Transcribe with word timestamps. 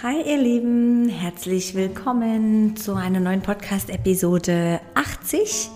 Hi 0.00 0.22
ihr 0.24 0.38
Lieben, 0.38 1.08
herzlich 1.08 1.74
willkommen 1.74 2.76
zu 2.76 2.94
einer 2.94 3.18
neuen 3.18 3.42
Podcast-Episode 3.42 4.80
80. 4.94 5.70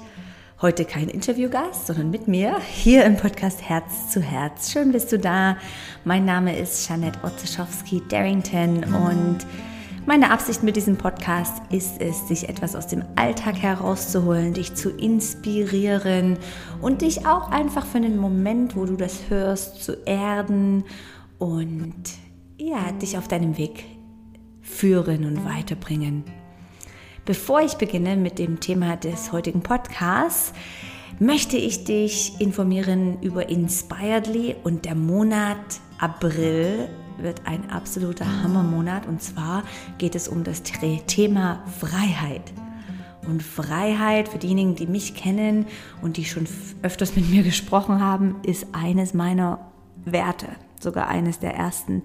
Heute 0.61 0.85
kein 0.85 1.09
Interviewgast, 1.09 1.89
sondern 1.89 2.13
mit 2.13 2.29
mir 2.29 2.61
hier 2.61 3.05
im 3.05 3.17
Podcast 3.17 3.69
Herz 3.69 4.13
zu 4.13 4.21
Herz. 4.21 4.71
Schön 4.71 4.93
bist 4.93 5.11
du 5.11 5.19
da. 5.19 5.57
Mein 6.05 6.25
Name 6.25 6.57
ist 6.57 6.89
Janette 6.89 7.19
Otzeschowski-Darrington 7.25 8.85
und 8.85 9.39
meine 10.07 10.31
Absicht 10.31 10.63
mit 10.63 10.77
diesem 10.77 10.97
Podcast 10.97 11.61
ist 11.73 12.01
es, 12.01 12.25
dich 12.27 12.49
etwas 12.49 12.77
aus 12.77 12.87
dem 12.87 13.03
Alltag 13.17 13.57
herauszuholen, 13.57 14.55
dich 14.55 14.77
zu 14.77 14.91
inspirieren 14.91 16.39
und 16.81 17.03
dich 17.03 17.27
auch 17.27 17.51
einfach 17.51 17.85
für 17.85 17.99
einen 17.99 18.19
Moment, 18.19 18.77
wo 18.77 18.85
du 18.85 18.95
das 18.95 19.31
hörst, 19.31 19.83
zu 19.83 19.95
erden 20.07 20.85
und 21.39 22.05
ja, 22.57 22.93
dich 22.93 23.19
auf 23.19 23.27
deinem 23.27 23.59
Weg 23.59 23.85
führen 24.63 25.25
und 25.25 25.45
weiterbringen. 25.45 26.25
Bevor 27.25 27.61
ich 27.61 27.75
beginne 27.75 28.17
mit 28.17 28.39
dem 28.39 28.59
Thema 28.59 28.97
des 28.97 29.31
heutigen 29.33 29.63
Podcasts, 29.63 30.53
möchte 31.19 31.57
ich 31.57 31.85
dich 31.85 32.41
informieren 32.41 33.21
über 33.23 33.49
Inspiredly 33.49 34.57
und 34.65 34.85
der 34.85 34.95
Monat 34.95 35.81
April 35.99 36.89
wird 37.19 37.43
ein 37.47 37.71
absoluter 37.71 38.43
Hammermonat 38.43 39.07
und 39.07 39.23
zwar 39.23 39.63
geht 39.99 40.15
es 40.15 40.27
um 40.27 40.43
das 40.43 40.63
Thema 40.63 41.63
Freiheit. 41.79 42.53
Und 43.29 43.43
Freiheit, 43.43 44.29
für 44.29 44.39
diejenigen, 44.39 44.75
die 44.75 44.89
mich 44.89 45.15
kennen 45.15 45.67
und 46.01 46.17
die 46.17 46.25
schon 46.25 46.49
öfters 46.83 47.15
mit 47.15 47.31
mir 47.31 47.45
gesprochen 47.45 48.01
haben, 48.01 48.37
ist 48.43 48.67
eines 48.73 49.15
meiner 49.15 49.71
Werte, 50.05 50.49
sogar 50.81 51.07
eines 51.07 51.39
der 51.39 51.55
ersten 51.55 52.03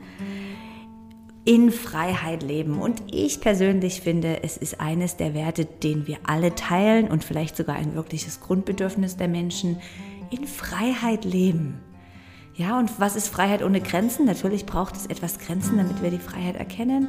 in 1.47 1.71
Freiheit 1.71 2.43
leben. 2.43 2.77
Und 2.77 3.01
ich 3.09 3.39
persönlich 3.39 4.01
finde, 4.01 4.43
es 4.43 4.57
ist 4.57 4.81
eines 4.81 5.15
der 5.15 5.33
Werte, 5.33 5.63
den 5.63 6.05
wir 6.05 6.17
alle 6.27 6.53
teilen 6.55 7.07
und 7.07 7.23
vielleicht 7.23 7.55
sogar 7.55 7.77
ein 7.77 7.95
wirkliches 7.95 8.41
Grundbedürfnis 8.41 9.15
der 9.15 9.29
Menschen, 9.29 9.79
in 10.29 10.45
Freiheit 10.45 11.23
leben. 11.23 11.79
Ja, 12.53 12.77
und 12.77 12.99
was 12.99 13.15
ist 13.15 13.29
Freiheit 13.29 13.63
ohne 13.63 13.79
Grenzen? 13.79 14.25
Natürlich 14.25 14.65
braucht 14.65 14.97
es 14.97 15.05
etwas 15.05 15.39
Grenzen, 15.39 15.77
damit 15.77 16.03
wir 16.03 16.11
die 16.11 16.17
Freiheit 16.17 16.57
erkennen. 16.57 17.07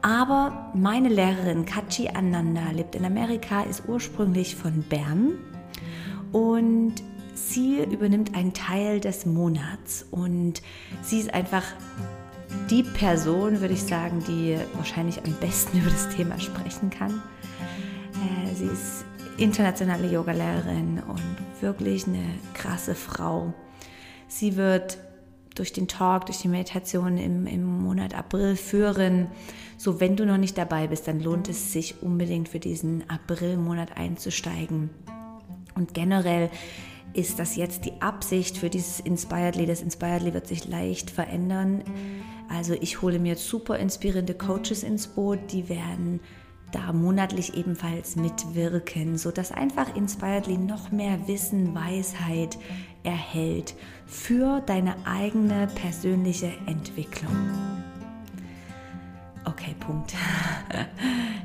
Aber 0.00 0.72
meine 0.74 1.10
Lehrerin 1.10 1.66
Kachi 1.66 2.08
Ananda 2.08 2.70
lebt 2.70 2.94
in 2.94 3.04
Amerika, 3.04 3.64
ist 3.64 3.82
ursprünglich 3.86 4.56
von 4.56 4.82
Bern 4.88 5.32
und 6.32 6.94
sie 7.34 7.82
übernimmt 7.82 8.34
einen 8.34 8.54
Teil 8.54 9.00
des 9.00 9.26
Monats 9.26 10.06
und 10.10 10.62
sie 11.02 11.18
ist 11.18 11.34
einfach 11.34 11.64
die 12.70 12.82
Person, 12.82 13.60
würde 13.60 13.74
ich 13.74 13.82
sagen, 13.82 14.22
die 14.26 14.58
wahrscheinlich 14.74 15.22
am 15.24 15.32
besten 15.34 15.78
über 15.82 15.90
das 15.90 16.08
Thema 16.10 16.38
sprechen 16.40 16.90
kann. 16.90 17.22
Äh, 18.14 18.54
sie 18.54 18.66
ist 18.66 19.04
internationale 19.36 20.10
Yogalehrerin 20.10 21.02
und 21.06 21.22
wirklich 21.60 22.06
eine 22.06 22.24
krasse 22.54 22.94
Frau. 22.94 23.52
Sie 24.28 24.56
wird 24.56 24.98
durch 25.54 25.72
den 25.72 25.88
Talk, 25.88 26.26
durch 26.26 26.38
die 26.38 26.48
Meditation 26.48 27.16
im, 27.18 27.46
im 27.46 27.64
Monat 27.64 28.14
April 28.14 28.56
führen. 28.56 29.28
So, 29.76 30.00
wenn 30.00 30.16
du 30.16 30.26
noch 30.26 30.38
nicht 30.38 30.58
dabei 30.58 30.88
bist, 30.88 31.06
dann 31.06 31.20
lohnt 31.20 31.48
es 31.48 31.72
sich 31.72 32.02
unbedingt 32.02 32.48
für 32.48 32.58
diesen 32.58 33.08
Aprilmonat 33.08 33.96
einzusteigen. 33.96 34.90
Und 35.74 35.94
generell 35.94 36.50
ist 37.12 37.38
das 37.38 37.54
jetzt 37.54 37.84
die 37.84 38.00
Absicht 38.00 38.58
für 38.58 38.70
dieses 38.70 39.00
Inspiredly. 39.00 39.66
Das 39.66 39.82
Inspiredly 39.82 40.34
wird 40.34 40.48
sich 40.48 40.66
leicht 40.66 41.10
verändern. 41.10 41.82
Also 42.54 42.74
ich 42.74 43.02
hole 43.02 43.18
mir 43.18 43.36
super 43.36 43.78
inspirierende 43.78 44.34
Coaches 44.34 44.82
ins 44.82 45.08
Boot, 45.08 45.38
die 45.50 45.68
werden 45.68 46.20
da 46.72 46.92
monatlich 46.92 47.56
ebenfalls 47.56 48.16
mitwirken, 48.16 49.18
sodass 49.18 49.52
einfach 49.52 49.94
Inspiredly 49.96 50.58
noch 50.58 50.90
mehr 50.90 51.26
Wissen, 51.26 51.74
Weisheit 51.74 52.58
erhält 53.02 53.74
für 54.06 54.60
deine 54.60 54.94
eigene 55.04 55.68
persönliche 55.74 56.52
Entwicklung. 56.66 57.50
Okay, 59.44 59.74
Punkt. 59.80 60.14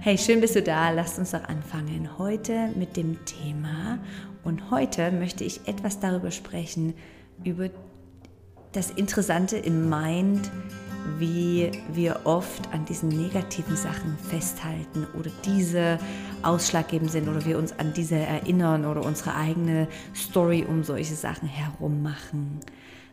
Hey, 0.02 0.18
schön 0.18 0.40
bist 0.40 0.56
du 0.56 0.64
da. 0.64 0.92
Lass 0.92 1.20
uns 1.20 1.32
doch 1.32 1.44
anfangen 1.44 2.18
heute 2.18 2.70
mit 2.78 2.96
dem 2.96 3.18
Thema. 3.26 4.00
Und 4.46 4.72
heute 4.72 5.12
möchte 5.12 5.44
ich 5.44 5.68
etwas 5.68 6.00
darüber 6.00 6.32
sprechen, 6.32 6.94
über 7.44 7.70
das 8.72 8.92
Interessante 8.92 9.58
im 9.58 9.90
Mind, 9.90 10.50
wie 11.18 11.72
wir 11.92 12.22
oft 12.24 12.72
an 12.74 12.86
diesen 12.86 13.10
negativen 13.10 13.76
Sachen 13.76 14.18
festhalten 14.18 15.06
oder 15.18 15.32
diese 15.46 16.00
ausschlaggebend 16.44 17.12
sind 17.12 17.28
oder 17.28 17.46
wir 17.46 17.58
uns 17.58 17.78
an 17.78 17.94
diese 17.94 18.16
erinnern 18.16 18.86
oder 18.86 19.04
unsere 19.06 19.36
eigene 19.36 19.88
Story 20.16 20.66
um 20.68 20.84
solche 20.84 21.16
Sachen 21.16 21.48
herum 21.48 22.02
machen. 22.02 22.60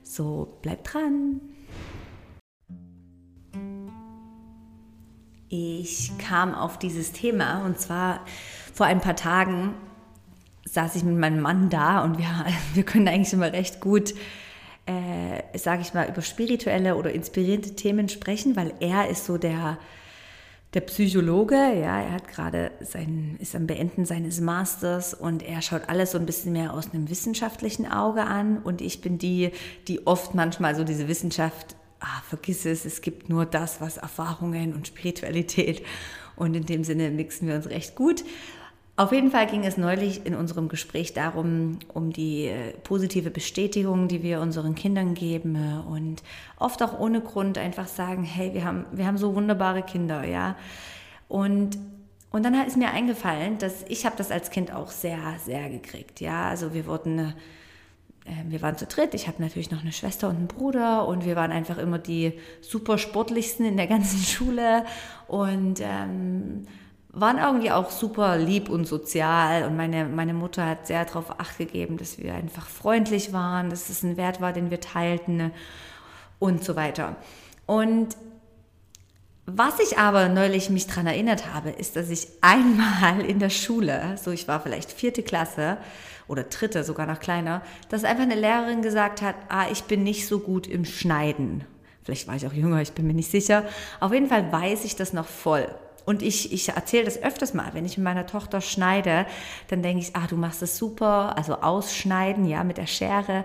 So, 0.02 0.58
bleib 0.62 0.84
dran. 0.84 1.40
Ich 5.48 6.12
kam 6.18 6.54
auf 6.54 6.78
dieses 6.78 7.12
Thema 7.12 7.64
und 7.64 7.78
zwar 7.78 8.20
vor 8.74 8.86
ein 8.86 9.00
paar 9.00 9.16
Tagen 9.16 9.74
saß 10.64 10.96
ich 10.96 11.04
mit 11.04 11.16
meinem 11.16 11.40
Mann 11.40 11.70
da 11.70 12.02
und 12.02 12.18
wir, 12.18 12.26
wir 12.74 12.82
können 12.84 13.08
eigentlich 13.08 13.32
immer 13.32 13.52
recht 13.52 13.80
gut 13.80 14.14
äh, 14.86 15.58
sage 15.58 15.82
ich 15.82 15.94
mal, 15.94 16.08
über 16.08 16.22
spirituelle 16.22 16.96
oder 16.96 17.12
inspirierende 17.12 17.74
Themen 17.74 18.08
sprechen, 18.08 18.56
weil 18.56 18.72
er 18.80 19.08
ist 19.08 19.24
so 19.26 19.36
der, 19.36 19.78
der 20.74 20.80
Psychologe, 20.82 21.54
ja, 21.54 22.00
er 22.00 22.12
hat 22.12 22.28
gerade 22.28 22.70
sein, 22.80 23.36
ist 23.40 23.56
am 23.56 23.66
Beenden 23.66 24.04
seines 24.04 24.40
Masters 24.40 25.12
und 25.12 25.42
er 25.42 25.60
schaut 25.62 25.88
alles 25.88 26.12
so 26.12 26.18
ein 26.18 26.26
bisschen 26.26 26.52
mehr 26.52 26.72
aus 26.72 26.92
einem 26.92 27.10
wissenschaftlichen 27.10 27.90
Auge 27.90 28.22
an 28.22 28.58
und 28.58 28.80
ich 28.80 29.00
bin 29.00 29.18
die, 29.18 29.50
die 29.88 30.06
oft 30.06 30.34
manchmal 30.34 30.76
so 30.76 30.84
diese 30.84 31.08
Wissenschaft, 31.08 31.74
ah, 32.00 32.22
vergiss 32.28 32.64
es, 32.64 32.84
es 32.84 33.00
gibt 33.00 33.28
nur 33.28 33.44
das, 33.44 33.80
was 33.80 33.96
Erfahrungen 33.96 34.72
und 34.74 34.86
Spiritualität 34.86 35.82
und 36.36 36.54
in 36.54 36.66
dem 36.66 36.84
Sinne 36.84 37.10
mixen 37.10 37.48
wir 37.48 37.56
uns 37.56 37.70
recht 37.70 37.96
gut. 37.96 38.22
Auf 38.98 39.12
jeden 39.12 39.30
Fall 39.30 39.46
ging 39.46 39.64
es 39.64 39.76
neulich 39.76 40.24
in 40.24 40.34
unserem 40.34 40.68
Gespräch 40.68 41.12
darum, 41.12 41.78
um 41.92 42.14
die 42.14 42.46
äh, 42.46 42.72
positive 42.82 43.30
Bestätigung, 43.30 44.08
die 44.08 44.22
wir 44.22 44.40
unseren 44.40 44.74
Kindern 44.74 45.12
geben 45.12 45.54
äh, 45.54 45.86
und 45.86 46.22
oft 46.58 46.82
auch 46.82 46.98
ohne 46.98 47.20
Grund 47.20 47.58
einfach 47.58 47.88
sagen, 47.88 48.24
hey, 48.24 48.54
wir 48.54 48.64
haben, 48.64 48.86
wir 48.92 49.06
haben 49.06 49.18
so 49.18 49.34
wunderbare 49.34 49.82
Kinder, 49.82 50.24
ja. 50.24 50.56
Und, 51.28 51.76
und 52.30 52.42
dann 52.42 52.54
ist 52.66 52.78
mir 52.78 52.90
eingefallen, 52.90 53.58
dass 53.58 53.84
ich 53.86 54.06
habe 54.06 54.16
das 54.16 54.30
als 54.30 54.50
Kind 54.50 54.72
auch 54.72 54.90
sehr, 54.90 55.18
sehr 55.44 55.68
gekriegt, 55.68 56.22
ja. 56.22 56.48
Also 56.48 56.72
wir 56.72 56.86
wurden, 56.86 57.18
äh, 57.18 58.32
wir 58.48 58.62
waren 58.62 58.78
zu 58.78 58.86
dritt, 58.86 59.12
ich 59.12 59.28
habe 59.28 59.42
natürlich 59.42 59.70
noch 59.70 59.82
eine 59.82 59.92
Schwester 59.92 60.30
und 60.30 60.36
einen 60.36 60.46
Bruder 60.46 61.06
und 61.06 61.26
wir 61.26 61.36
waren 61.36 61.52
einfach 61.52 61.76
immer 61.76 61.98
die 61.98 62.32
super 62.62 62.96
sportlichsten 62.96 63.66
in 63.66 63.76
der 63.76 63.88
ganzen 63.88 64.20
Schule 64.24 64.86
und 65.28 65.82
ähm, 65.82 66.66
waren 67.18 67.38
irgendwie 67.38 67.70
auch 67.70 67.90
super 67.90 68.36
lieb 68.36 68.68
und 68.68 68.86
sozial 68.86 69.64
und 69.64 69.74
meine, 69.74 70.04
meine 70.04 70.34
Mutter 70.34 70.66
hat 70.66 70.86
sehr 70.86 71.02
darauf 71.06 71.40
acht 71.40 71.56
gegeben, 71.56 71.96
dass 71.96 72.18
wir 72.18 72.34
einfach 72.34 72.66
freundlich 72.66 73.32
waren, 73.32 73.70
dass 73.70 73.88
es 73.88 74.02
ein 74.02 74.18
Wert 74.18 74.42
war, 74.42 74.52
den 74.52 74.70
wir 74.70 74.80
teilten 74.80 75.50
und 76.38 76.62
so 76.62 76.76
weiter. 76.76 77.16
Und 77.64 78.18
was 79.46 79.80
ich 79.80 79.96
aber 79.96 80.28
neulich 80.28 80.68
mich 80.68 80.88
daran 80.88 81.06
erinnert 81.06 81.54
habe, 81.54 81.70
ist, 81.70 81.96
dass 81.96 82.10
ich 82.10 82.28
einmal 82.42 83.24
in 83.24 83.38
der 83.38 83.48
Schule, 83.48 84.18
so 84.22 84.30
ich 84.30 84.46
war 84.46 84.60
vielleicht 84.60 84.92
vierte 84.92 85.22
Klasse 85.22 85.78
oder 86.28 86.42
dritte, 86.42 86.84
sogar 86.84 87.06
noch 87.06 87.20
kleiner, 87.20 87.62
dass 87.88 88.04
einfach 88.04 88.24
eine 88.24 88.34
Lehrerin 88.34 88.82
gesagt 88.82 89.22
hat, 89.22 89.36
ah, 89.48 89.66
ich 89.72 89.84
bin 89.84 90.02
nicht 90.02 90.26
so 90.26 90.40
gut 90.40 90.66
im 90.66 90.84
Schneiden. 90.84 91.64
Vielleicht 92.02 92.28
war 92.28 92.36
ich 92.36 92.46
auch 92.46 92.52
jünger, 92.52 92.82
ich 92.82 92.92
bin 92.92 93.06
mir 93.06 93.14
nicht 93.14 93.30
sicher. 93.30 93.64
Auf 94.00 94.12
jeden 94.12 94.28
Fall 94.28 94.52
weiß 94.52 94.84
ich 94.84 94.96
das 94.96 95.14
noch 95.14 95.26
voll. 95.26 95.66
Und 96.06 96.22
ich, 96.22 96.52
ich 96.52 96.68
erzähle 96.70 97.04
das 97.04 97.22
öfters 97.22 97.52
mal, 97.52 97.74
wenn 97.74 97.84
ich 97.84 97.98
mit 97.98 98.04
meiner 98.04 98.26
Tochter 98.26 98.60
schneide, 98.60 99.26
dann 99.68 99.82
denke 99.82 100.02
ich, 100.02 100.16
ah, 100.16 100.26
du 100.28 100.36
machst 100.36 100.62
es 100.62 100.78
super, 100.78 101.36
also 101.36 101.56
ausschneiden, 101.56 102.46
ja, 102.46 102.64
mit 102.64 102.78
der 102.78 102.86
Schere. 102.86 103.44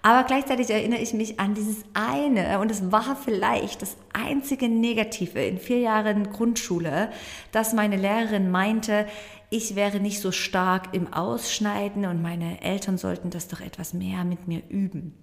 Aber 0.00 0.24
gleichzeitig 0.26 0.70
erinnere 0.70 1.00
ich 1.00 1.12
mich 1.12 1.38
an 1.38 1.54
dieses 1.54 1.84
eine, 1.92 2.60
und 2.60 2.70
es 2.70 2.90
war 2.90 3.14
vielleicht 3.14 3.82
das 3.82 3.96
einzige 4.12 4.68
Negative 4.68 5.40
in 5.40 5.58
vier 5.58 5.80
Jahren 5.80 6.32
Grundschule, 6.32 7.10
dass 7.52 7.74
meine 7.74 7.96
Lehrerin 7.96 8.50
meinte, 8.50 9.06
ich 9.50 9.76
wäre 9.76 10.00
nicht 10.00 10.20
so 10.20 10.32
stark 10.32 10.94
im 10.94 11.12
Ausschneiden 11.12 12.06
und 12.06 12.22
meine 12.22 12.62
Eltern 12.62 12.96
sollten 12.96 13.30
das 13.30 13.48
doch 13.48 13.60
etwas 13.60 13.92
mehr 13.92 14.24
mit 14.24 14.48
mir 14.48 14.62
üben. 14.68 15.14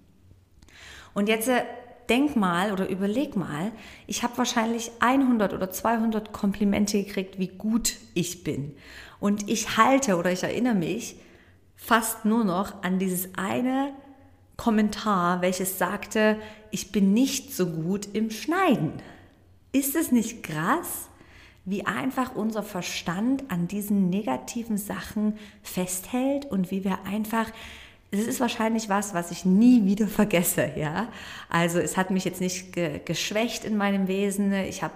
Und 1.16 1.30
jetzt 1.30 1.48
äh, 1.48 1.64
denk 2.10 2.36
mal 2.36 2.72
oder 2.72 2.90
überleg 2.90 3.36
mal, 3.36 3.72
ich 4.08 4.24
habe 4.24 4.38
wahrscheinlich 4.38 4.92
100 5.00 5.54
oder 5.54 5.72
200 5.72 6.32
Komplimente 6.32 7.04
gekriegt, 7.04 7.40
wie 7.40 7.48
gut 7.48 7.98
ich 8.14 8.44
bin. 8.44 8.76
Und 9.20 9.50
ich 9.50 9.78
halte 9.78 10.18
oder 10.18 10.32
ich 10.32 10.44
erinnere 10.44 10.76
mich 10.76 11.16
fast 11.76 12.26
nur 12.26 12.44
noch 12.44 12.84
an 12.84 13.00
dieses 13.00 13.30
eine 13.36 13.94
Kommentar, 14.58 15.42
welches 15.42 15.78
sagte, 15.78 16.38
ich 16.72 16.92
bin 16.92 17.14
nicht 17.14 17.54
so 17.54 17.68
gut 17.68 18.08
im 18.14 18.32
Schneiden. 18.32 18.94
ist 19.72 19.96
es 19.96 20.12
nicht 20.12 20.42
krass, 20.44 21.10
wie 21.66 21.86
einfach 21.86 22.36
unser 22.36 22.64
Verstand 22.64 23.50
an 23.50 23.68
diesen 23.68 24.10
negativen 24.10 24.78
Sachen 24.78 25.38
festhält 25.64 26.46
und 26.46 26.72
wie 26.72 26.84
wir 26.84 27.04
einfach 27.06 27.52
es 28.20 28.28
ist 28.28 28.40
wahrscheinlich 28.40 28.90
was, 28.90 29.14
was 29.14 29.32
ich 29.32 29.46
nie 29.46 29.86
wieder 29.86 30.08
vergesse, 30.08 30.72
ja. 30.76 31.08
Also 31.50 31.80
es 31.80 31.98
hat 31.98 32.12
mich 32.12 32.26
jetzt 32.26 32.42
nicht 32.42 32.74
ge 32.74 33.00
geschwächt 33.04 33.66
in 33.66 33.78
meinem 33.78 34.08
Wesen. 34.08 34.54
Ich 34.54 34.84
habe 34.84 34.94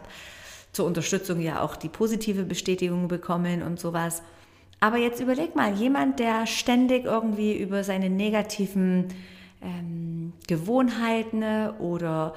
zur 0.71 0.85
Unterstützung 0.85 1.39
ja 1.39 1.61
auch 1.61 1.75
die 1.75 1.89
positive 1.89 2.43
Bestätigung 2.43 3.07
bekommen 3.07 3.63
und 3.63 3.79
sowas. 3.79 4.21
Aber 4.79 4.97
jetzt 4.97 5.19
überleg 5.19 5.55
mal, 5.55 5.73
jemand, 5.73 6.19
der 6.19 6.47
ständig 6.47 7.05
irgendwie 7.05 7.57
über 7.57 7.83
seine 7.83 8.09
negativen 8.09 9.07
ähm, 9.61 10.33
Gewohnheiten 10.47 11.43
oder 11.79 12.33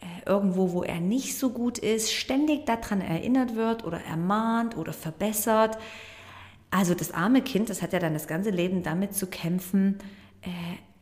äh, 0.00 0.28
irgendwo, 0.28 0.72
wo 0.72 0.82
er 0.82 1.00
nicht 1.00 1.38
so 1.38 1.50
gut 1.50 1.78
ist, 1.78 2.12
ständig 2.12 2.66
daran 2.66 3.00
erinnert 3.00 3.56
wird 3.56 3.84
oder 3.84 4.00
ermahnt 4.02 4.76
oder 4.76 4.92
verbessert. 4.92 5.78
Also 6.70 6.94
das 6.94 7.12
arme 7.12 7.40
Kind, 7.40 7.70
das 7.70 7.80
hat 7.80 7.94
ja 7.94 7.98
dann 7.98 8.12
das 8.12 8.26
ganze 8.26 8.50
Leben 8.50 8.82
damit 8.82 9.14
zu 9.14 9.26
kämpfen, 9.26 9.98
äh, 9.98 10.25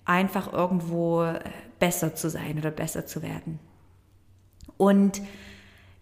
einfach 0.05 0.53
irgendwo 0.53 1.23
äh, 1.23 1.41
besser 1.79 2.15
zu 2.15 2.31
sein 2.31 2.59
oder 2.59 2.71
besser 2.71 3.07
zu 3.07 3.23
werden. 3.23 3.59
Und 4.77 5.23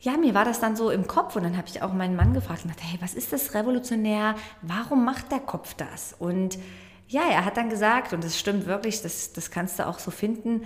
ja, 0.00 0.16
mir 0.16 0.34
war 0.34 0.44
das 0.44 0.58
dann 0.58 0.74
so 0.74 0.90
im 0.90 1.06
Kopf 1.06 1.36
und 1.36 1.44
dann 1.44 1.56
habe 1.56 1.68
ich 1.68 1.82
auch 1.82 1.92
meinen 1.92 2.16
Mann 2.16 2.34
gefragt 2.34 2.64
und 2.64 2.70
dachte, 2.70 2.84
hey, 2.84 2.98
was 3.00 3.14
ist 3.14 3.32
das 3.32 3.54
revolutionär? 3.54 4.34
Warum 4.60 5.04
macht 5.04 5.30
der 5.30 5.38
Kopf 5.38 5.74
das? 5.74 6.14
Und 6.18 6.58
ja, 7.06 7.22
er 7.30 7.44
hat 7.44 7.56
dann 7.56 7.70
gesagt, 7.70 8.12
und 8.12 8.24
das 8.24 8.38
stimmt 8.38 8.66
wirklich, 8.66 9.02
das, 9.02 9.32
das 9.32 9.50
kannst 9.50 9.78
du 9.78 9.86
auch 9.86 10.00
so 10.00 10.10
finden, 10.10 10.62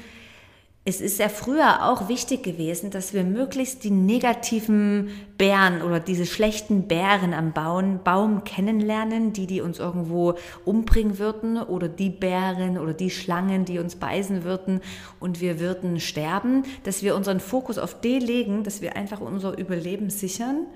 es 0.89 1.01
ist 1.01 1.19
ja 1.19 1.29
früher 1.29 1.91
auch 1.91 2.09
wichtig 2.09 2.45
gewesen, 2.45 2.93
dass 2.93 3.13
wir 3.13 3.25
möglichst 3.25 3.83
die 3.83 3.91
negativen 3.91 5.11
Bären 5.37 5.83
oder 5.83 5.99
diese 5.99 6.27
schlechten 6.27 6.87
Bären 6.87 7.35
am 7.35 7.53
Baum, 7.53 8.45
kennenlernen, 8.45 9.33
die, 9.33 9.49
die 9.49 9.61
uns 9.61 9.81
irgendwo 9.81 10.35
umbringen 10.65 11.19
würden 11.19 11.61
oder 11.61 11.89
die 11.89 12.11
Bären 12.11 12.79
oder 12.79 12.95
die 12.95 13.11
Schlangen, 13.11 13.65
die 13.65 13.81
uns 13.81 13.97
beißen 13.97 14.45
würden 14.45 14.81
und 15.19 15.41
wir 15.41 15.59
würden 15.59 15.99
sterben, 15.99 16.63
dass 16.85 17.03
wir 17.03 17.17
unseren 17.17 17.41
Fokus 17.41 17.79
auf 17.79 18.01
die 18.01 18.21
legen, 18.21 18.63
dass 18.63 18.81
wir 18.81 18.95
einfach 18.95 19.21
unser 19.21 19.59
Überleben 19.59 20.09
sichern 20.09 20.67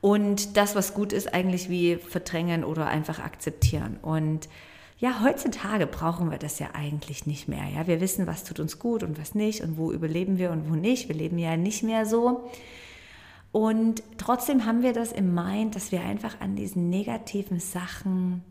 und 0.00 0.56
das, 0.56 0.74
was 0.74 0.94
gut 0.94 1.12
ist, 1.12 1.32
eigentlich 1.32 1.70
wie 1.70 1.94
verdrängen 1.94 2.64
oder 2.64 2.88
einfach 2.88 3.20
akzeptieren. 3.20 3.98
Und 4.02 4.48
ja, 4.98 5.22
heutzutage 5.22 5.86
brauchen 5.86 6.30
wir 6.30 6.38
das 6.38 6.58
ja 6.58 6.70
eigentlich 6.72 7.24
nicht 7.24 7.46
mehr. 7.46 7.64
Ja, 7.68 7.86
wir 7.86 8.00
wissen, 8.00 8.26
was 8.26 8.42
tut 8.42 8.58
uns 8.58 8.80
gut 8.80 9.04
und 9.04 9.18
was 9.18 9.34
nicht 9.34 9.62
und 9.62 9.78
wo 9.78 9.92
überleben 9.92 10.38
wir 10.38 10.50
und 10.50 10.68
wo 10.68 10.74
nicht. 10.74 11.08
Wir 11.08 11.14
leben 11.14 11.38
ja 11.38 11.56
nicht 11.56 11.84
mehr 11.84 12.04
so. 12.04 12.50
Und 13.52 14.02
trotzdem 14.18 14.66
haben 14.66 14.82
wir 14.82 14.92
das 14.92 15.12
im 15.12 15.34
Mind, 15.34 15.76
dass 15.76 15.92
wir 15.92 16.00
einfach 16.00 16.40
an 16.40 16.56
diesen 16.56 16.90
negativen 16.90 17.60
Sachen, 17.60 18.42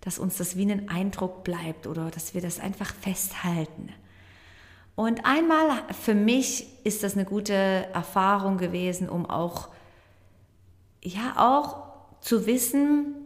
dass 0.00 0.20
uns 0.20 0.36
das 0.36 0.56
wie 0.56 0.70
ein 0.70 0.88
Eindruck 0.88 1.42
bleibt 1.42 1.88
oder 1.88 2.10
dass 2.10 2.32
wir 2.32 2.40
das 2.40 2.60
einfach 2.60 2.94
festhalten. 2.94 3.88
Und 4.94 5.26
einmal 5.26 5.82
für 6.00 6.14
mich 6.14 6.66
ist 6.84 7.02
das 7.02 7.14
eine 7.14 7.24
gute 7.24 7.54
Erfahrung 7.54 8.56
gewesen, 8.56 9.08
um 9.08 9.28
auch, 9.28 9.68
ja, 11.02 11.34
auch 11.36 11.82
zu 12.20 12.46
wissen, 12.46 13.21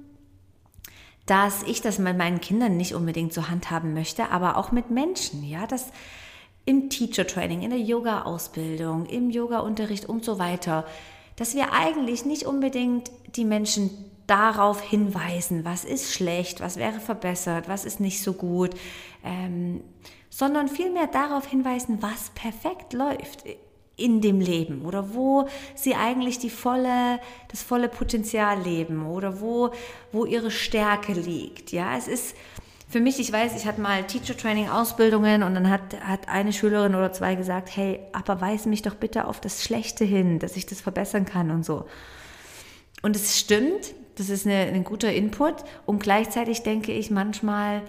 dass 1.27 1.63
ich 1.65 1.83
das 1.83 1.99
mit 1.99 2.17
meinen 2.17 2.41
Kindern 2.41 2.77
nicht 2.77 2.95
unbedingt 2.95 3.33
so 3.33 3.49
handhaben 3.49 3.95
möchte, 3.95 4.31
aber 4.31 4.57
auch 4.57 4.73
mit 4.73 4.91
Menschen, 4.91 5.45
ja, 5.45 5.67
das 5.67 5.91
im 6.65 6.89
Teacher 6.89 7.27
Training, 7.27 7.63
in 7.63 7.71
der 7.71 7.81
Yoga-Ausbildung, 7.81 9.07
im 9.07 9.31
Yoga-Unterricht 9.31 10.07
und 10.07 10.25
so 10.25 10.39
weiter, 10.39 10.87
dass 11.37 11.55
wir 11.55 11.73
eigentlich 11.73 12.25
nicht 12.25 12.45
unbedingt 12.45 13.11
die 13.37 13.45
Menschen 13.45 13.91
darauf 14.27 14.81
hinweisen, 14.81 15.65
was 15.65 15.85
ist 15.85 16.13
schlecht, 16.13 16.61
was 16.61 16.77
wäre 16.77 16.99
verbessert, 16.99 17.69
was 17.69 17.85
ist 17.85 18.01
nicht 18.01 18.23
so 18.23 18.33
gut, 18.33 18.71
ähm, 19.25 19.83
sondern 20.31 20.69
vielmehr 20.69 21.07
darauf 21.07 21.47
hinweisen, 21.47 22.03
was 22.03 22.31
perfekt 22.31 22.93
läuft 22.93 23.45
in 23.97 24.21
dem 24.21 24.41
Leben 24.41 24.85
oder 24.85 25.15
wo 25.15 25.49
sie 25.75 25.95
eigentlich 25.95 26.39
die 26.39 26.51
volle, 26.51 27.19
das 27.49 27.63
volle 27.63 27.89
Potenzial 27.89 28.61
leben 28.61 29.07
oder 29.07 29.41
wo, 29.41 29.71
wo 30.13 30.27
ihre 30.27 30.51
Stärke 30.51 31.13
liegt. 31.13 31.73
Ja, 31.73 31.97
es 31.97 32.07
ist 32.07 32.37
für 32.89 33.01
mich, 33.01 33.19
ich 33.19 33.33
weiß, 33.33 33.57
ich 33.57 33.67
hatte 33.67 33.81
mal 33.81 34.05
Teacher 34.05 34.37
Training 34.37 34.69
Ausbildungen 34.69 35.43
und 35.43 35.55
dann 35.55 35.71
hat, 35.71 36.01
hat 36.01 36.29
eine 36.29 36.53
Schülerin 36.53 36.95
oder 36.95 37.13
zwei 37.13 37.35
gesagt, 37.35 37.75
hey, 37.75 38.01
aber 38.13 38.41
weise 38.41 38.69
mich 38.69 38.83
doch 38.83 38.95
bitte 38.95 39.27
auf 39.27 39.41
das 39.41 39.65
Schlechte 39.65 40.05
hin, 40.05 40.39
dass 40.39 40.57
ich 40.57 40.67
das 40.67 40.81
verbessern 40.81 41.25
kann 41.25 41.51
und 41.51 41.65
so. 41.65 41.87
Und 43.03 43.17
es 43.17 43.39
stimmt, 43.39 43.95
das 44.17 44.31
ist 44.31 44.47
eine, 44.47 44.57
ein 44.57 44.85
guter 44.85 45.13
Input 45.13 45.57
und 45.85 46.03
gleichzeitig 46.03 46.63
denke 46.63 46.93
ich 46.93 47.11
manchmal, 47.11 47.83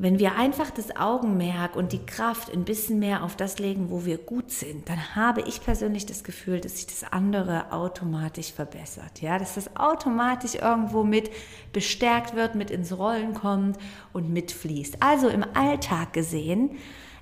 wenn 0.00 0.20
wir 0.20 0.36
einfach 0.36 0.70
das 0.70 0.94
Augenmerk 0.94 1.74
und 1.74 1.90
die 1.90 2.06
Kraft 2.06 2.52
ein 2.54 2.64
bisschen 2.64 3.00
mehr 3.00 3.24
auf 3.24 3.34
das 3.34 3.58
legen, 3.58 3.90
wo 3.90 4.04
wir 4.04 4.16
gut 4.16 4.52
sind, 4.52 4.88
dann 4.88 5.16
habe 5.16 5.40
ich 5.40 5.60
persönlich 5.60 6.06
das 6.06 6.22
Gefühl, 6.22 6.60
dass 6.60 6.76
sich 6.76 6.86
das 6.86 7.12
andere 7.12 7.72
automatisch 7.72 8.52
verbessert. 8.52 9.20
Ja, 9.20 9.40
dass 9.40 9.56
das 9.56 9.76
automatisch 9.76 10.54
irgendwo 10.54 11.02
mit 11.02 11.30
bestärkt 11.72 12.36
wird, 12.36 12.54
mit 12.54 12.70
ins 12.70 12.96
Rollen 12.96 13.34
kommt 13.34 13.76
und 14.12 14.30
mitfließt. 14.30 15.02
Also 15.02 15.26
im 15.26 15.44
Alltag 15.54 16.12
gesehen, 16.12 16.76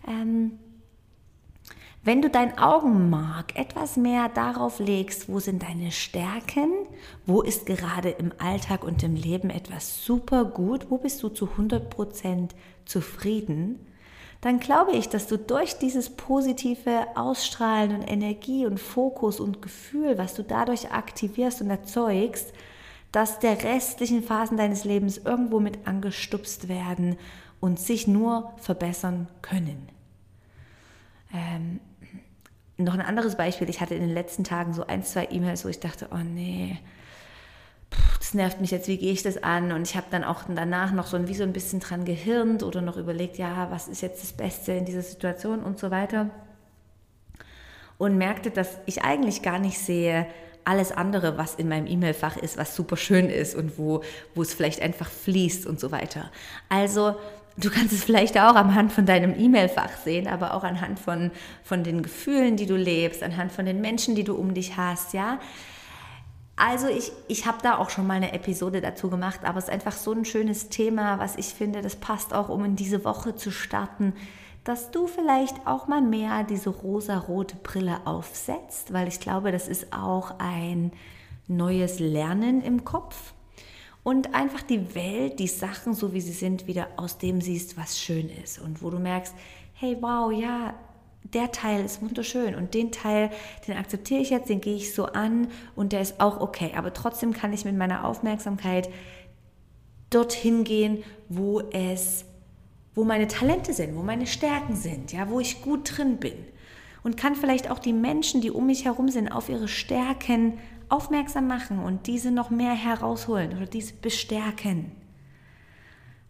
ähm, 0.06 0.58
wenn 2.06 2.22
du 2.22 2.30
dein 2.30 2.56
Augenmark 2.56 3.58
etwas 3.58 3.96
mehr 3.96 4.28
darauf 4.28 4.78
legst, 4.78 5.28
wo 5.28 5.40
sind 5.40 5.64
deine 5.64 5.90
Stärken, 5.90 6.70
wo 7.26 7.42
ist 7.42 7.66
gerade 7.66 8.10
im 8.10 8.32
Alltag 8.38 8.84
und 8.84 9.02
im 9.02 9.16
Leben 9.16 9.50
etwas 9.50 10.04
super 10.04 10.44
gut, 10.44 10.88
wo 10.88 10.98
bist 10.98 11.20
du 11.24 11.30
zu 11.30 11.46
100% 11.58 12.50
zufrieden, 12.84 13.84
dann 14.40 14.60
glaube 14.60 14.92
ich, 14.92 15.08
dass 15.08 15.26
du 15.26 15.36
durch 15.36 15.78
dieses 15.78 16.10
positive 16.10 17.08
Ausstrahlen 17.16 17.96
und 17.96 18.02
Energie 18.02 18.66
und 18.66 18.78
Fokus 18.78 19.40
und 19.40 19.60
Gefühl, 19.60 20.16
was 20.16 20.34
du 20.34 20.44
dadurch 20.44 20.92
aktivierst 20.92 21.60
und 21.60 21.70
erzeugst, 21.70 22.52
dass 23.10 23.40
der 23.40 23.64
restlichen 23.64 24.22
Phasen 24.22 24.56
deines 24.56 24.84
Lebens 24.84 25.18
irgendwo 25.18 25.58
mit 25.58 25.88
angestupst 25.88 26.68
werden 26.68 27.16
und 27.58 27.80
sich 27.80 28.06
nur 28.06 28.52
verbessern 28.58 29.26
können. 29.42 29.88
Ähm, 31.34 31.80
noch 32.78 32.94
ein 32.94 33.00
anderes 33.00 33.36
Beispiel, 33.36 33.68
ich 33.70 33.80
hatte 33.80 33.94
in 33.94 34.02
den 34.02 34.12
letzten 34.12 34.44
Tagen 34.44 34.74
so 34.74 34.86
ein, 34.86 35.02
zwei 35.02 35.28
E-Mails, 35.30 35.64
wo 35.64 35.68
ich 35.68 35.80
dachte, 35.80 36.08
oh 36.12 36.18
nee, 36.18 36.78
das 38.18 38.34
nervt 38.34 38.60
mich 38.60 38.70
jetzt, 38.70 38.88
wie 38.88 38.98
gehe 38.98 39.12
ich 39.12 39.22
das 39.22 39.42
an? 39.42 39.72
Und 39.72 39.82
ich 39.82 39.96
habe 39.96 40.06
dann 40.10 40.24
auch 40.24 40.42
danach 40.54 40.92
noch 40.92 41.06
so 41.06 41.16
ein, 41.16 41.28
wie 41.28 41.34
so 41.34 41.44
ein 41.44 41.52
bisschen 41.52 41.80
dran 41.80 42.04
gehirnt 42.04 42.62
oder 42.62 42.82
noch 42.82 42.96
überlegt, 42.96 43.38
ja, 43.38 43.70
was 43.70 43.88
ist 43.88 44.02
jetzt 44.02 44.22
das 44.22 44.32
Beste 44.32 44.72
in 44.72 44.84
dieser 44.84 45.02
Situation 45.02 45.62
und 45.62 45.78
so 45.78 45.90
weiter. 45.90 46.30
Und 47.98 48.18
merkte, 48.18 48.50
dass 48.50 48.78
ich 48.84 49.02
eigentlich 49.04 49.42
gar 49.42 49.58
nicht 49.58 49.78
sehe, 49.78 50.26
alles 50.64 50.90
andere, 50.90 51.38
was 51.38 51.54
in 51.54 51.68
meinem 51.68 51.86
E-Mail-Fach 51.86 52.36
ist, 52.36 52.58
was 52.58 52.74
super 52.74 52.96
schön 52.96 53.30
ist 53.30 53.54
und 53.54 53.78
wo, 53.78 54.02
wo 54.34 54.42
es 54.42 54.52
vielleicht 54.52 54.82
einfach 54.82 55.08
fließt 55.08 55.64
und 55.64 55.78
so 55.78 55.92
weiter. 55.92 56.30
Also 56.68 57.14
Du 57.58 57.70
kannst 57.70 57.92
es 57.94 58.04
vielleicht 58.04 58.36
auch 58.38 58.54
anhand 58.54 58.92
von 58.92 59.06
deinem 59.06 59.34
E-Mail-Fach 59.38 59.96
sehen, 60.04 60.28
aber 60.28 60.52
auch 60.52 60.62
anhand 60.62 60.98
von, 60.98 61.30
von 61.64 61.84
den 61.84 62.02
Gefühlen, 62.02 62.56
die 62.56 62.66
du 62.66 62.76
lebst, 62.76 63.22
anhand 63.22 63.50
von 63.50 63.64
den 63.64 63.80
Menschen, 63.80 64.14
die 64.14 64.24
du 64.24 64.34
um 64.34 64.52
dich 64.52 64.76
hast, 64.76 65.14
ja. 65.14 65.38
Also 66.56 66.88
ich, 66.88 67.12
ich 67.28 67.46
habe 67.46 67.58
da 67.62 67.76
auch 67.78 67.90
schon 67.90 68.06
mal 68.06 68.14
eine 68.14 68.32
Episode 68.32 68.80
dazu 68.80 69.08
gemacht, 69.10 69.40
aber 69.44 69.58
es 69.58 69.64
ist 69.64 69.70
einfach 69.70 69.92
so 69.92 70.12
ein 70.12 70.24
schönes 70.24 70.68
Thema, 70.68 71.18
was 71.18 71.36
ich 71.36 71.46
finde, 71.46 71.82
das 71.82 71.96
passt 71.96 72.34
auch, 72.34 72.48
um 72.48 72.64
in 72.64 72.76
diese 72.76 73.04
Woche 73.04 73.34
zu 73.36 73.50
starten, 73.50 74.14
dass 74.64 74.90
du 74.90 75.06
vielleicht 75.06 75.66
auch 75.66 75.86
mal 75.86 76.02
mehr 76.02 76.44
diese 76.44 76.70
rosa-rote 76.70 77.56
Brille 77.56 78.00
aufsetzt, 78.04 78.92
weil 78.92 79.06
ich 79.06 79.20
glaube, 79.20 79.52
das 79.52 79.68
ist 79.68 79.92
auch 79.92 80.34
ein 80.38 80.92
neues 81.46 82.00
Lernen 82.00 82.62
im 82.62 82.84
Kopf 82.84 83.32
und 84.06 84.36
einfach 84.36 84.62
die 84.62 84.94
Welt, 84.94 85.40
die 85.40 85.48
Sachen, 85.48 85.92
so 85.92 86.12
wie 86.12 86.20
sie 86.20 86.30
sind, 86.30 86.68
wieder 86.68 86.86
aus 86.96 87.18
dem 87.18 87.40
siehst, 87.40 87.76
was 87.76 87.98
schön 87.98 88.30
ist 88.30 88.60
und 88.60 88.80
wo 88.80 88.88
du 88.88 89.00
merkst, 89.00 89.34
hey, 89.74 89.96
wow, 90.00 90.30
ja, 90.30 90.74
der 91.24 91.50
Teil 91.50 91.84
ist 91.84 92.00
wunderschön 92.00 92.54
und 92.54 92.72
den 92.72 92.92
Teil, 92.92 93.30
den 93.66 93.76
akzeptiere 93.76 94.20
ich 94.20 94.30
jetzt, 94.30 94.48
den 94.48 94.60
gehe 94.60 94.76
ich 94.76 94.94
so 94.94 95.06
an 95.06 95.48
und 95.74 95.92
der 95.92 96.02
ist 96.02 96.20
auch 96.20 96.40
okay. 96.40 96.70
Aber 96.76 96.92
trotzdem 96.92 97.32
kann 97.32 97.52
ich 97.52 97.64
mit 97.64 97.76
meiner 97.76 98.04
Aufmerksamkeit 98.04 98.88
dorthin 100.10 100.62
gehen, 100.62 101.02
wo 101.28 101.58
es, 101.72 102.26
wo 102.94 103.02
meine 103.02 103.26
Talente 103.26 103.72
sind, 103.72 103.96
wo 103.96 104.02
meine 104.02 104.28
Stärken 104.28 104.76
sind, 104.76 105.12
ja, 105.12 105.28
wo 105.30 105.40
ich 105.40 105.62
gut 105.62 105.96
drin 105.96 106.18
bin. 106.18 106.36
Und 107.02 107.16
kann 107.16 107.34
vielleicht 107.34 107.72
auch 107.72 107.80
die 107.80 107.92
Menschen, 107.92 108.40
die 108.40 108.52
um 108.52 108.66
mich 108.66 108.84
herum 108.84 109.08
sind, 109.08 109.32
auf 109.32 109.48
ihre 109.48 109.66
Stärken 109.66 110.58
aufmerksam 110.88 111.46
machen 111.46 111.78
und 111.78 112.06
diese 112.06 112.30
noch 112.30 112.50
mehr 112.50 112.74
herausholen 112.74 113.56
oder 113.56 113.66
diese 113.66 113.94
bestärken. 113.94 114.92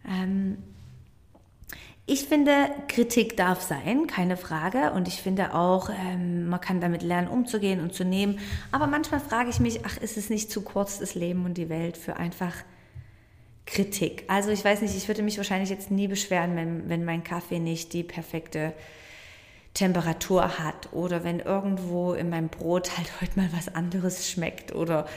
Ähm, 0.07 0.57
Ich 2.09 2.23
finde, 2.23 2.69
Kritik 2.87 3.35
darf 3.35 3.61
sein, 3.61 4.07
keine 4.07 4.37
Frage. 4.37 4.93
Und 4.93 5.09
ich 5.09 5.21
finde 5.21 5.53
auch, 5.53 5.89
ähm, 5.89 6.47
man 6.47 6.61
kann 6.61 6.79
damit 6.79 7.01
lernen, 7.03 7.27
umzugehen 7.27 7.81
und 7.81 7.93
zu 7.93 8.05
nehmen. 8.05 8.39
Aber 8.71 8.87
manchmal 8.87 9.19
frage 9.19 9.49
ich 9.49 9.59
mich, 9.59 9.85
ach, 9.85 9.97
ist 9.97 10.15
es 10.15 10.29
nicht 10.29 10.49
zu 10.49 10.61
kurz, 10.61 10.99
das 10.99 11.15
Leben 11.15 11.43
und 11.43 11.57
die 11.57 11.67
Welt 11.67 11.97
für 11.97 12.15
einfach 12.15 12.55
Kritik? 13.65 14.23
Also 14.29 14.51
ich 14.51 14.63
weiß 14.63 14.81
nicht, 14.83 14.95
ich 14.95 15.09
würde 15.09 15.21
mich 15.21 15.35
wahrscheinlich 15.35 15.69
jetzt 15.69 15.91
nie 15.91 16.07
beschweren, 16.07 16.55
wenn, 16.55 16.87
wenn 16.87 17.03
mein 17.03 17.25
Kaffee 17.25 17.59
nicht 17.59 17.91
die 17.91 18.03
perfekte 18.03 18.71
Temperatur 19.73 20.59
hat 20.59 20.91
oder 20.91 21.23
wenn 21.23 21.39
irgendwo 21.39 22.13
in 22.13 22.29
meinem 22.29 22.49
Brot 22.49 22.97
halt 22.97 23.11
heute 23.21 23.39
mal 23.39 23.49
was 23.53 23.73
anderes 23.73 24.29
schmeckt 24.29 24.73
oder 24.73 25.07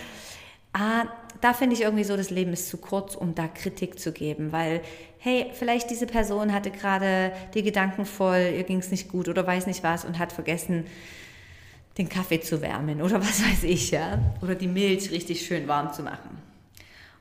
ah, 0.73 1.05
da 1.41 1.55
finde 1.55 1.75
ich 1.75 1.83
irgendwie 1.83 2.05
so, 2.05 2.17
das 2.17 2.31
Leben 2.31 2.53
ist 2.53 2.69
zu 2.69 2.77
kurz, 2.77 3.15
um 3.15 3.35
da 3.35 3.49
Kritik 3.49 3.99
zu 3.99 4.13
geben, 4.13 4.53
weil, 4.53 4.83
hey, 5.19 5.51
vielleicht 5.55 5.91
diese 5.91 6.07
Person 6.07 6.53
hatte 6.53 6.71
gerade 6.71 7.33
die 7.55 7.63
Gedanken 7.63 8.05
voll, 8.05 8.53
ihr 8.57 8.65
ging 8.65 8.79
es 8.79 8.91
nicht 8.91 9.09
gut 9.09 9.29
oder 9.29 9.47
weiß 9.47 9.67
nicht 9.67 9.83
was 9.83 10.05
und 10.05 10.19
hat 10.19 10.33
vergessen, 10.33 10.85
den 11.99 12.09
Kaffee 12.09 12.41
zu 12.41 12.61
wärmen 12.61 13.03
oder 13.03 13.21
was 13.21 13.43
weiß 13.43 13.65
ich, 13.65 13.91
ja, 13.91 14.19
oder 14.43 14.55
die 14.55 14.69
Milch 14.69 15.11
richtig 15.11 15.47
schön 15.47 15.67
warm 15.69 15.93
zu 15.93 16.03
machen. 16.03 16.39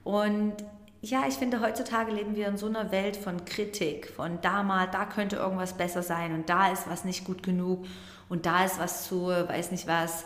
Und 0.04 0.54
ja, 1.02 1.26
ich 1.28 1.36
finde, 1.36 1.62
heutzutage 1.62 2.12
leben 2.12 2.36
wir 2.36 2.48
in 2.48 2.58
so 2.58 2.66
einer 2.66 2.92
Welt 2.92 3.16
von 3.16 3.46
Kritik, 3.46 4.10
von 4.10 4.42
da 4.42 4.64
mal, 4.64 4.88
da 4.88 5.06
könnte 5.06 5.38
irgendwas 5.38 5.74
besser 5.74 6.04
sein 6.04 6.34
und 6.34 6.50
da 6.50 6.72
ist 6.72 6.90
was 6.90 7.06
nicht 7.06 7.24
gut 7.24 7.42
genug 7.42 7.86
und 8.28 8.46
da 8.46 8.66
ist 8.66 8.80
was 8.80 9.08
zu, 9.08 9.28
weiß 9.28 9.72
nicht 9.72 9.88
was. 9.88 10.26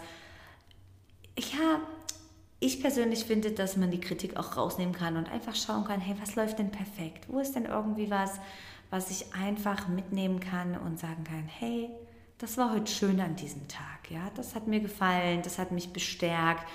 Ja, 1.37 1.79
ich 2.59 2.81
persönlich 2.81 3.25
finde, 3.25 3.51
dass 3.51 3.77
man 3.77 3.91
die 3.91 3.99
Kritik 3.99 4.35
auch 4.37 4.57
rausnehmen 4.57 4.95
kann 4.95 5.17
und 5.17 5.31
einfach 5.31 5.55
schauen 5.55 5.85
kann, 5.85 5.99
hey, 5.99 6.15
was 6.19 6.35
läuft 6.35 6.57
denn 6.57 6.71
perfekt? 6.71 7.25
Wo 7.27 7.39
ist 7.39 7.53
denn 7.53 7.65
irgendwie 7.65 8.09
was, 8.09 8.39
was 8.89 9.11
ich 9.11 9.33
einfach 9.35 9.87
mitnehmen 9.87 10.39
kann 10.39 10.75
und 10.77 10.99
sagen 10.99 11.23
kann, 11.23 11.45
hey, 11.45 11.89
das 12.39 12.57
war 12.57 12.73
heute 12.73 12.91
schön 12.91 13.19
an 13.19 13.35
diesem 13.35 13.67
Tag, 13.67 14.09
ja, 14.09 14.31
das 14.35 14.55
hat 14.55 14.67
mir 14.67 14.79
gefallen, 14.79 15.41
das 15.43 15.59
hat 15.59 15.71
mich 15.71 15.93
bestärkt 15.93 16.67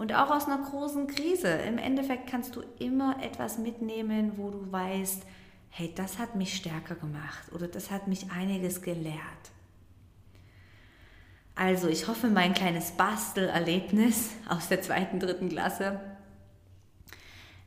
und 0.00 0.14
auch 0.14 0.30
aus 0.30 0.46
einer 0.46 0.56
großen 0.56 1.08
Krise. 1.08 1.48
Im 1.48 1.76
Endeffekt 1.76 2.26
kannst 2.26 2.56
du 2.56 2.62
immer 2.78 3.22
etwas 3.22 3.58
mitnehmen, 3.58 4.32
wo 4.36 4.48
du 4.50 4.72
weißt, 4.72 5.24
hey, 5.68 5.92
das 5.94 6.18
hat 6.18 6.36
mich 6.36 6.56
stärker 6.56 6.94
gemacht 6.94 7.52
oder 7.52 7.68
das 7.68 7.90
hat 7.90 8.08
mich 8.08 8.30
einiges 8.30 8.80
gelehrt. 8.80 9.20
Also 11.54 11.88
ich 11.88 12.08
hoffe, 12.08 12.28
mein 12.28 12.54
kleines 12.54 12.92
Bastelerlebnis 12.92 14.30
aus 14.48 14.68
der 14.68 14.80
zweiten, 14.80 15.20
dritten 15.20 15.50
Klasse 15.50 16.00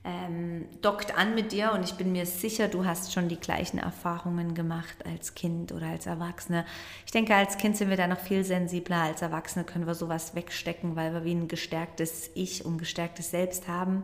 ähm, 0.06 0.66
dockt 0.82 1.18
an 1.18 1.34
mit 1.34 1.54
dir 1.54 1.72
und 1.72 1.84
ich 1.84 1.94
bin 1.94 2.12
mir 2.12 2.26
sicher, 2.26 2.68
du 2.68 2.86
hast 2.86 3.14
schon 3.14 3.30
die 3.30 3.40
gleichen 3.40 3.78
Erfahrungen 3.78 4.54
gemacht 4.54 4.96
als 5.06 5.34
Kind 5.34 5.72
oder 5.72 5.88
als 5.88 6.06
Erwachsene. 6.06 6.66
Ich 7.06 7.12
denke, 7.12 7.34
als 7.34 7.58
Kind 7.58 7.78
sind 7.78 7.90
wir 7.90 7.96
da 7.96 8.08
noch 8.08 8.20
viel 8.20 8.44
sensibler. 8.44 8.98
Als 8.98 9.22
Erwachsene 9.22 9.64
können 9.64 9.88
wir 9.88 9.96
sowas 9.96 10.36
wegstecken, 10.36 10.98
weil 10.98 11.14
wir 11.14 11.24
wie 11.24 11.34
ein 11.34 11.48
gestärktes 11.48 12.32
Ich 12.36 12.66
und 12.66 12.80
gestärktes 12.80 13.32
Selbst 13.32 13.70
haben. 13.70 14.04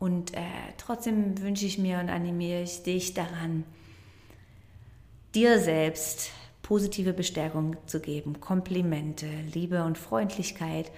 Und 0.00 0.34
äh, 0.34 0.40
trotzdem 0.76 1.40
wünsche 1.40 1.66
ich 1.66 1.78
mir 1.78 2.00
und 2.00 2.08
animiere 2.08 2.62
ich 2.62 2.82
dich 2.82 3.14
daran, 3.14 3.64
dir 5.34 5.60
selbst 5.60 6.30
positive 6.62 7.12
Bestärkung 7.12 7.76
zu 7.86 8.00
geben, 8.00 8.40
Komplimente, 8.40 9.26
Liebe 9.52 9.84
und 9.84 9.98
Freundlichkeit. 9.98 10.90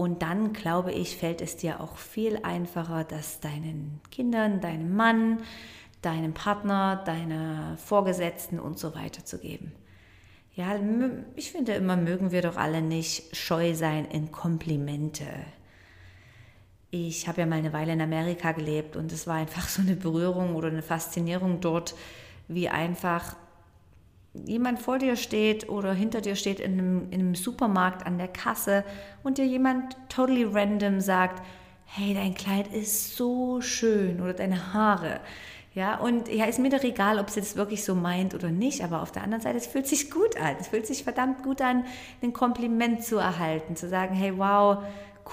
Und 0.00 0.22
dann, 0.22 0.54
glaube 0.54 0.92
ich, 0.92 1.18
fällt 1.18 1.42
es 1.42 1.58
dir 1.58 1.78
auch 1.82 1.98
viel 1.98 2.38
einfacher, 2.42 3.04
das 3.04 3.40
deinen 3.40 4.00
Kindern, 4.10 4.62
deinem 4.62 4.96
Mann, 4.96 5.42
deinem 6.00 6.32
Partner, 6.32 7.02
deiner 7.04 7.76
Vorgesetzten 7.76 8.58
und 8.58 8.78
so 8.78 8.94
weiter 8.94 9.26
zu 9.26 9.38
geben. 9.38 9.72
Ja, 10.54 10.74
ich 11.36 11.52
finde 11.52 11.72
immer, 11.72 11.98
mögen 11.98 12.30
wir 12.30 12.40
doch 12.40 12.56
alle 12.56 12.80
nicht 12.80 13.36
scheu 13.36 13.74
sein 13.74 14.06
in 14.06 14.32
Komplimente. 14.32 15.26
Ich 16.90 17.28
habe 17.28 17.42
ja 17.42 17.46
mal 17.46 17.56
eine 17.56 17.74
Weile 17.74 17.92
in 17.92 18.00
Amerika 18.00 18.52
gelebt 18.52 18.96
und 18.96 19.12
es 19.12 19.26
war 19.26 19.34
einfach 19.34 19.68
so 19.68 19.82
eine 19.82 19.96
Berührung 19.96 20.56
oder 20.56 20.68
eine 20.68 20.80
Faszinierung 20.80 21.60
dort, 21.60 21.94
wie 22.48 22.70
einfach 22.70 23.36
jemand 24.34 24.80
vor 24.80 24.98
dir 24.98 25.16
steht 25.16 25.68
oder 25.68 25.92
hinter 25.92 26.20
dir 26.20 26.36
steht 26.36 26.60
in 26.60 26.72
einem, 26.72 27.08
in 27.10 27.20
einem 27.20 27.34
Supermarkt 27.34 28.06
an 28.06 28.18
der 28.18 28.28
Kasse 28.28 28.84
und 29.22 29.38
dir 29.38 29.46
jemand 29.46 29.96
totally 30.08 30.44
random 30.44 31.00
sagt, 31.00 31.42
hey, 31.84 32.14
dein 32.14 32.34
Kleid 32.34 32.72
ist 32.72 33.16
so 33.16 33.60
schön 33.60 34.20
oder 34.20 34.34
deine 34.34 34.72
Haare. 34.72 35.20
Ja, 35.72 35.98
und 35.98 36.28
ja, 36.28 36.46
ist 36.46 36.58
mir 36.58 36.70
doch 36.70 36.82
egal, 36.82 37.20
ob 37.20 37.30
sie 37.30 37.40
das 37.40 37.54
wirklich 37.54 37.84
so 37.84 37.94
meint 37.94 38.34
oder 38.34 38.50
nicht, 38.50 38.82
aber 38.82 39.02
auf 39.02 39.12
der 39.12 39.22
anderen 39.22 39.40
Seite, 39.40 39.56
es 39.56 39.68
fühlt 39.68 39.86
sich 39.86 40.10
gut 40.10 40.36
an. 40.36 40.56
Es 40.58 40.68
fühlt 40.68 40.86
sich 40.86 41.04
verdammt 41.04 41.44
gut 41.44 41.60
an, 41.60 41.84
ein 42.22 42.32
Kompliment 42.32 43.04
zu 43.04 43.18
erhalten, 43.18 43.76
zu 43.76 43.88
sagen, 43.88 44.14
hey, 44.14 44.36
wow, 44.36 44.78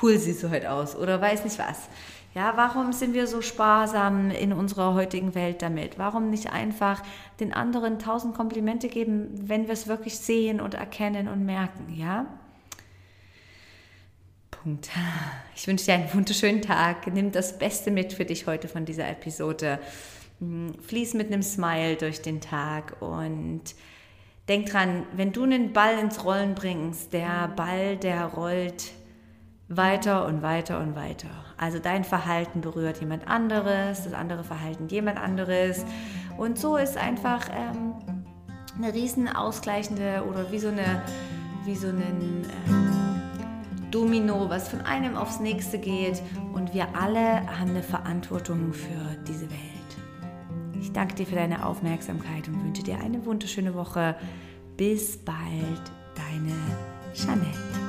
cool 0.02 0.18
siehst 0.18 0.44
du 0.44 0.52
heute 0.52 0.72
aus 0.72 0.96
oder 0.96 1.20
weiß 1.20 1.44
nicht 1.44 1.58
was. 1.58 1.90
Ja, 2.38 2.56
warum 2.56 2.94
sind 2.94 3.16
wir 3.16 3.26
so 3.26 3.42
sparsam 3.42 4.30
in 4.30 4.54
unserer 4.54 4.94
heutigen 4.94 5.34
Welt 5.34 5.64
damit? 5.64 5.98
Warum 5.98 6.30
nicht 6.30 6.52
einfach 6.52 7.02
den 7.40 7.52
anderen 7.52 7.98
tausend 7.98 8.36
Komplimente 8.36 8.90
geben, 8.90 9.32
wenn 9.50 9.66
wir 9.66 9.74
es 9.74 9.88
wirklich 9.88 10.20
sehen 10.20 10.62
und 10.62 10.76
erkennen 10.76 11.30
und 11.30 11.48
merken, 11.48 11.92
ja? 11.98 12.28
Punkt. 14.52 14.92
Ich 15.56 15.68
wünsche 15.68 15.86
dir 15.86 15.96
einen 15.96 16.14
wunderschönen 16.14 16.62
Tag. 16.62 17.12
Nimm 17.12 17.32
das 17.32 17.58
Beste 17.58 17.90
mit 17.90 18.14
für 18.14 18.26
dich 18.26 18.46
heute 18.46 18.68
von 18.68 18.86
dieser 18.86 19.10
Episode. 19.10 19.80
Hm, 20.40 20.76
fließ 20.80 21.16
mit 21.16 21.34
einem 21.34 21.42
Smile 21.42 21.96
durch 21.96 22.22
den 22.22 22.40
Tag 22.40 23.02
und 23.02 23.64
denk 24.48 24.70
dran, 24.70 25.08
wenn 25.14 25.32
du 25.32 25.42
einen 25.42 25.74
Ball 25.74 25.98
ins 25.98 26.24
Rollen 26.24 26.54
bringst, 26.54 27.14
der 27.14 27.48
Ball, 27.56 27.98
der 27.98 28.26
rollt 28.26 28.92
weiter 29.70 30.26
und 30.26 30.42
weiter 30.42 30.80
und 30.80 30.96
weiter. 30.96 31.30
Also 31.58 31.80
dein 31.80 32.04
Verhalten 32.04 32.62
berührt 32.62 33.00
jemand 33.00 33.28
anderes, 33.28 34.04
das 34.04 34.14
andere 34.14 34.44
Verhalten 34.44 34.88
jemand 34.88 35.20
anderes. 35.20 35.86
Und 36.38 36.58
so 36.58 36.78
ist 36.78 36.98
einfach 36.98 37.50
ähm, 37.50 37.96
eine 38.78 38.94
riesen 38.94 39.28
ausgleichende 39.28 40.24
oder 40.30 40.52
wie 40.52 40.60
so 40.60 40.70
eine 40.70 41.02
wie 41.66 41.76
so 41.76 41.88
ein 41.88 42.46
ähm, 42.68 43.22
Domino, 43.92 44.50
was 44.50 44.70
von 44.70 44.82
einem 44.82 45.16
aufs 45.16 45.40
nächste 45.40 45.78
geht. 45.78 46.22
Und 46.54 46.74
wir 46.74 46.88
alle 46.96 47.46
haben 47.60 47.72
eine 47.72 47.84
Verantwortung 47.84 48.74
für 48.74 49.18
diese 49.28 49.50
Welt. 49.50 49.62
Ich 50.80 50.94
danke 50.94 51.16
dir 51.16 51.26
für 51.26 51.36
deine 51.36 51.66
Aufmerksamkeit 51.66 52.48
und 52.48 52.64
wünsche 52.64 52.84
dir 52.84 52.98
eine 53.00 53.26
wunderschöne 53.26 53.76
Woche. 53.76 54.16
Bis 54.78 55.18
bald, 55.18 55.92
deine 56.16 56.56
Jeanette. 57.14 57.87